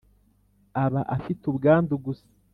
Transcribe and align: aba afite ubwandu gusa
aba 0.83 1.01
afite 1.15 1.41
ubwandu 1.51 1.93
gusa 2.05 2.27